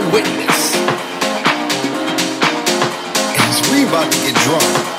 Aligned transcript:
Witness. 0.00 0.74
As 3.38 3.70
we 3.70 3.84
about 3.84 4.10
to 4.10 4.18
get 4.18 4.34
drunk. 4.42 4.93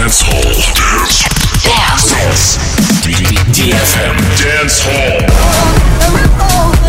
Dance 0.00 0.22
Hall. 0.22 0.54
Dance. 1.62 2.08
Dance. 2.10 2.56
DFM. 3.52 4.16
Dance 4.40 4.80
Hall. 4.82 6.79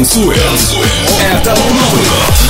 Dance 0.00 0.16
with 0.16 1.20
Ethel 1.20 1.54
Mona. 1.74 2.49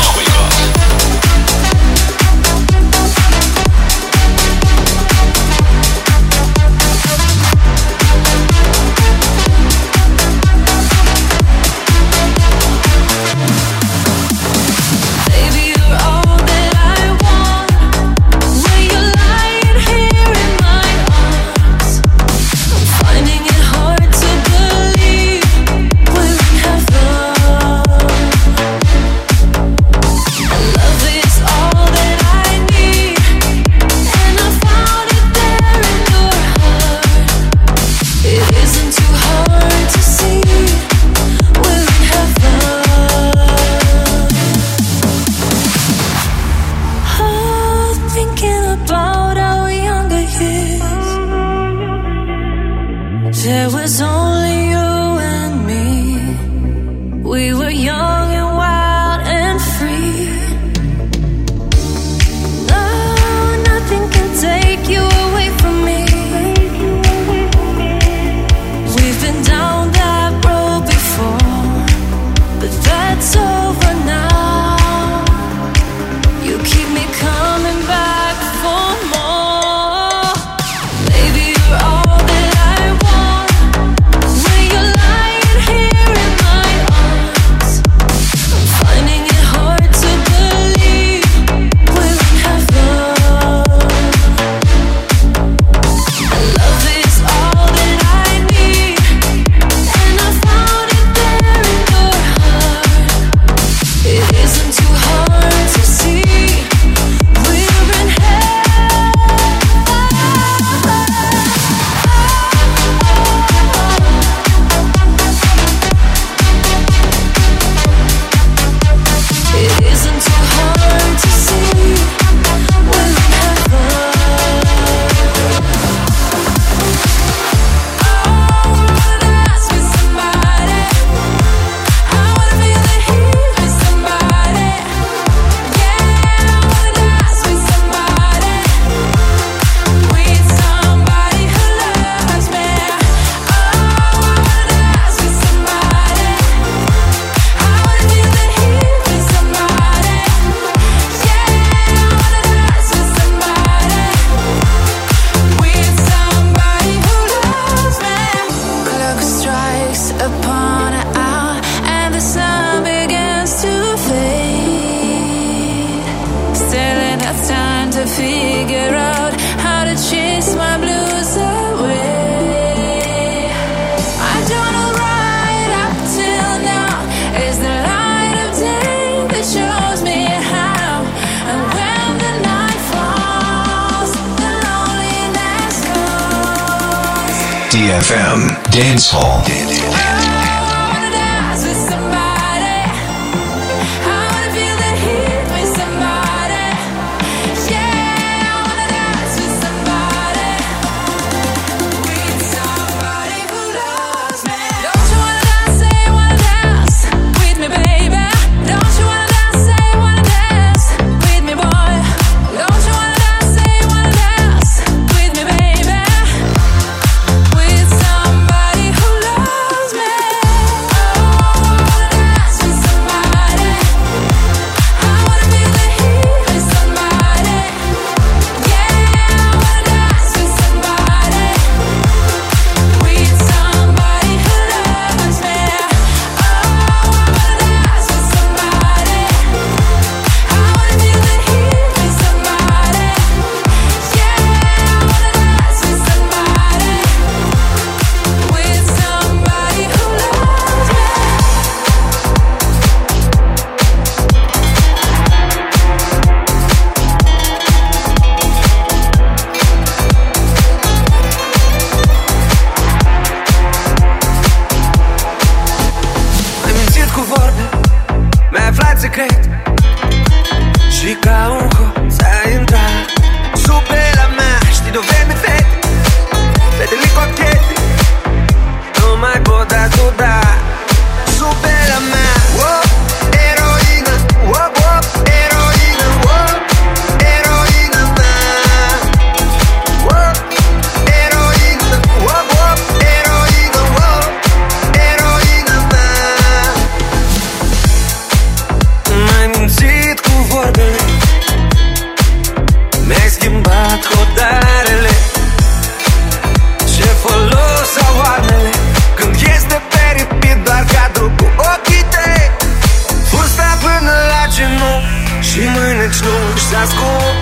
Și 315.48 315.61
mâneci 315.74 316.20
lungi 316.26 316.64
să 316.70 316.76
ascult 316.85 317.37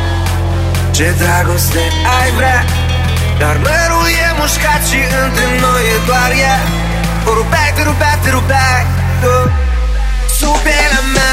Ce 0.90 1.14
dragoste 1.22 1.82
ai 2.20 2.30
vrea. 2.38 2.64
Dar 3.38 3.56
mărul 3.66 4.06
e 4.26 4.28
mușcat 4.38 4.82
și 4.90 5.00
între 5.24 5.46
noi 5.64 5.82
e 5.94 5.96
doar 6.06 6.30
ea 6.44 6.58
O 7.28 7.30
rupeai, 7.38 7.70
te 7.76 7.82
rupeai, 7.82 8.18
te 8.22 8.30
rupeai 8.30 8.82
Sub 10.38 10.64
mea 11.14 11.27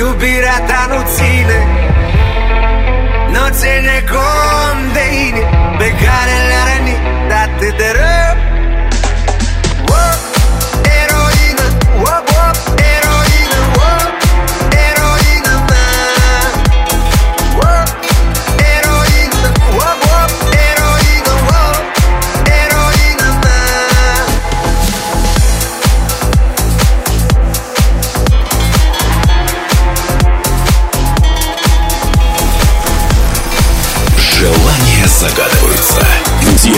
Iubirea 0.00 0.58
ta 0.68 0.86
nu 0.90 1.00
ține 1.14 1.58
Nu 3.32 3.44
ține 3.50 4.04
cont 4.10 4.92
de 4.92 5.04
inimi 5.26 5.48
Pe 5.78 5.88
care 6.02 6.34
le-a 6.48 6.62
rănit 6.68 7.00
atât 7.44 7.76
de 7.76 7.90
rău. 7.98 8.19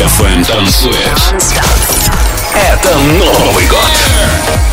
ФМ 0.09 0.43
танцует. 0.43 1.35
Это 2.55 2.95
Новый 2.97 3.67
год. 3.67 4.72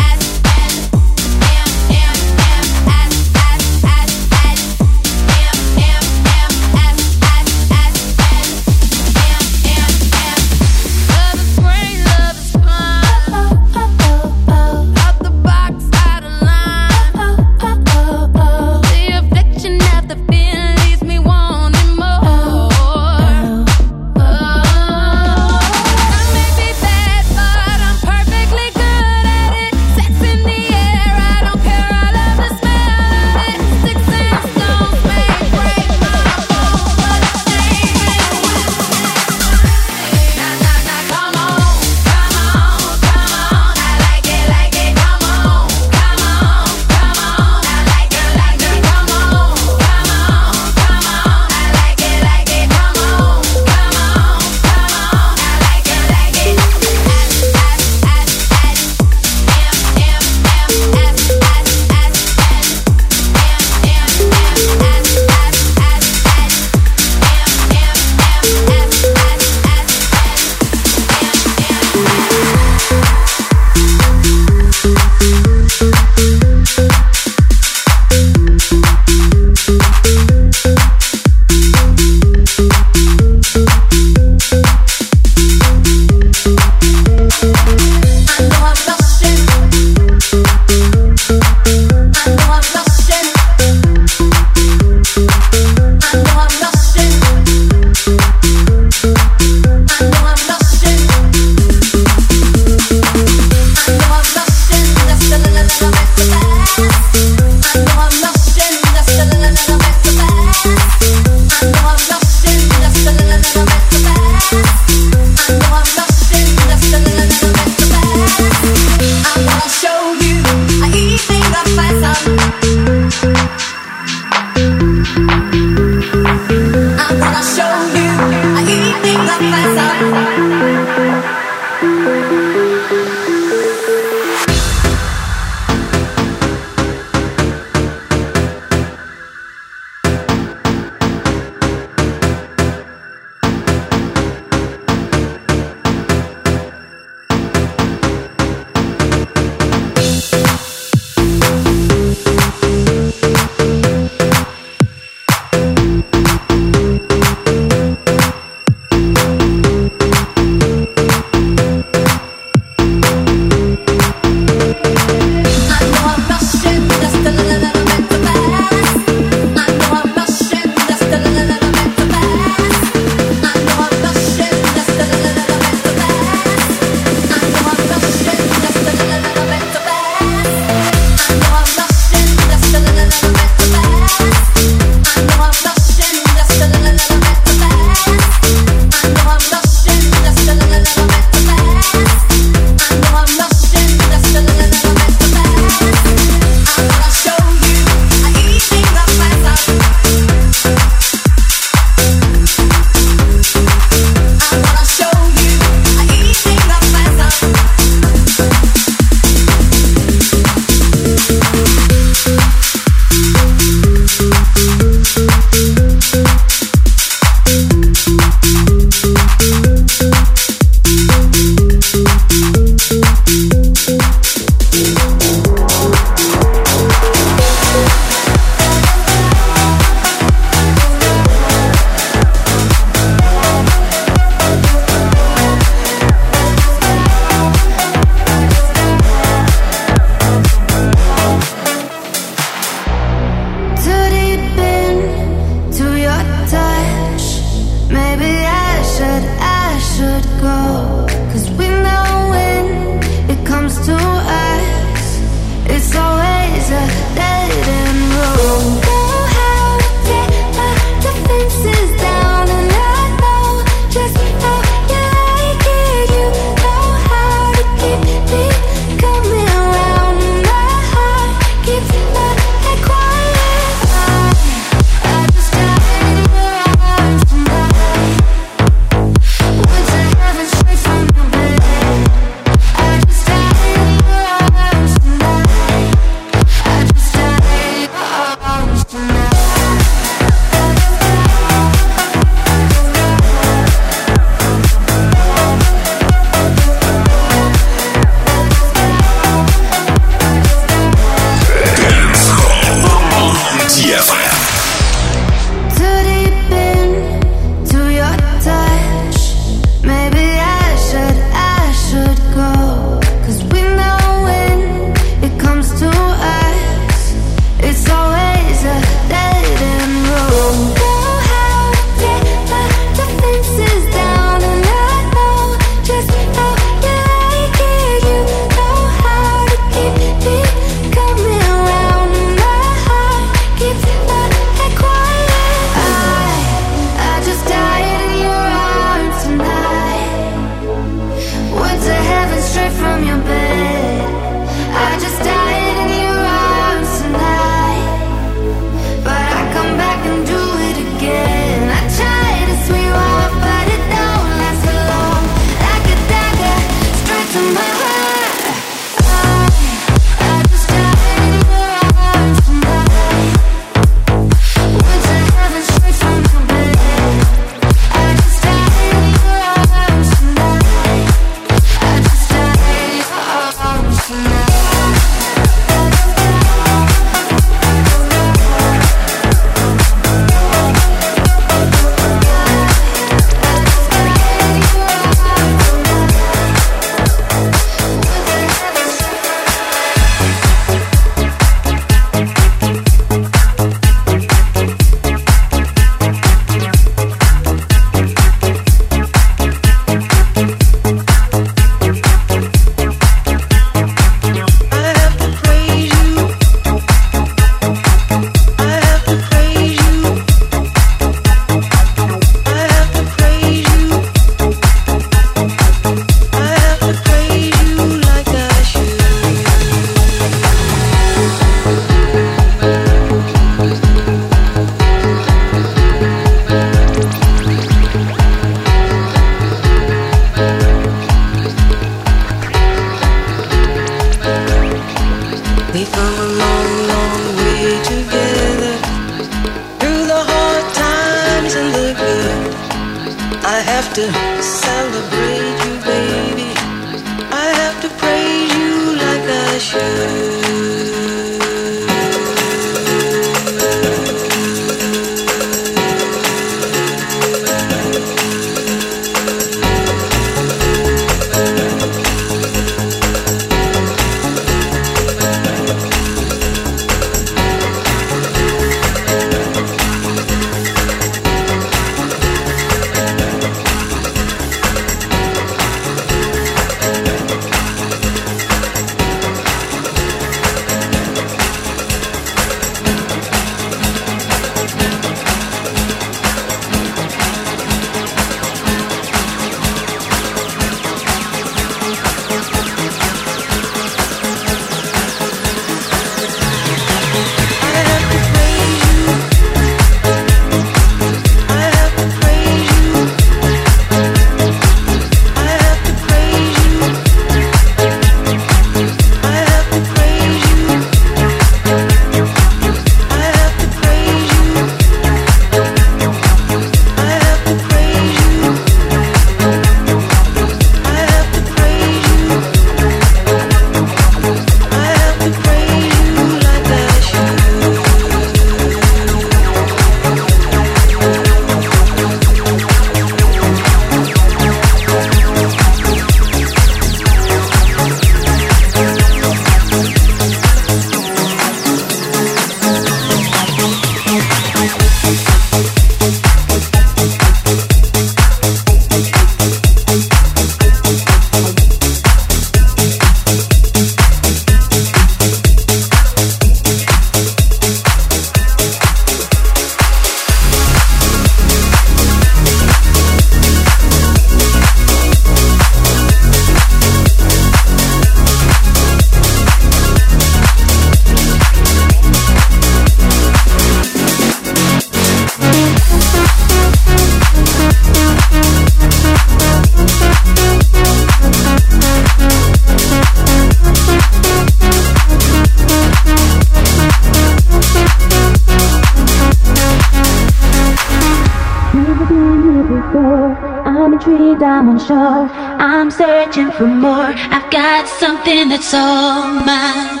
That's 598.40 598.72
all 598.72 599.28
mine. 599.44 600.00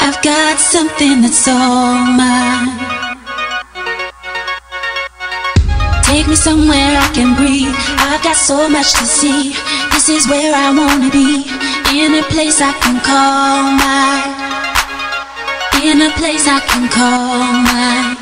I've 0.00 0.20
got 0.22 0.58
something 0.58 1.22
that's 1.22 1.46
all 1.46 1.94
mine. 2.18 2.74
Take 6.02 6.26
me 6.26 6.34
somewhere 6.34 6.98
I 6.98 7.10
can 7.14 7.36
breathe. 7.36 7.74
I've 7.98 8.22
got 8.22 8.36
so 8.36 8.68
much 8.68 8.92
to 8.94 9.06
see. 9.06 9.54
This 9.92 10.08
is 10.08 10.26
where 10.28 10.54
I 10.54 10.74
wanna 10.74 11.10
be. 11.10 11.46
In 11.94 12.14
a 12.18 12.24
place 12.34 12.60
I 12.60 12.72
can 12.82 12.98
call 13.00 13.62
mine. 13.84 14.34
In 15.86 16.02
a 16.02 16.10
place 16.18 16.46
I 16.48 16.58
can 16.66 16.88
call 16.88 17.38
mine. 17.70 18.13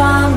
I 0.00 0.29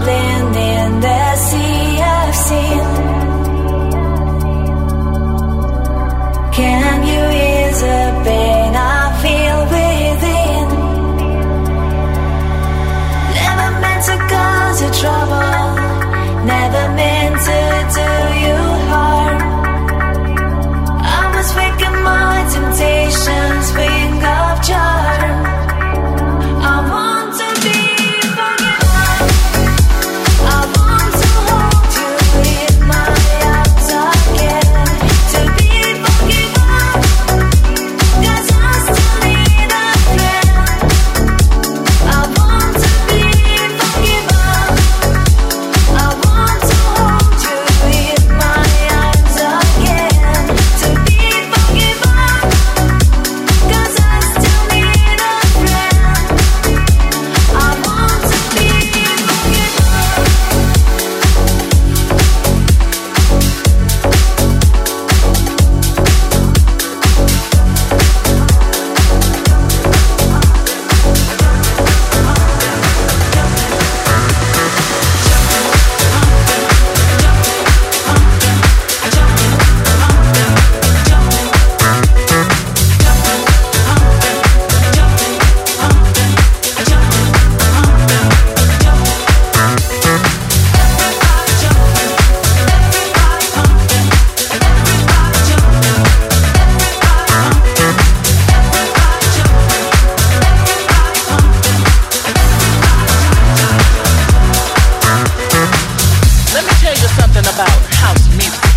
can 107.33 107.43
hide 107.45 108.21
no 108.29 108.37
more, 108.37 108.72